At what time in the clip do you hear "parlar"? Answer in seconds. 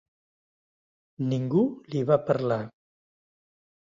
2.31-2.59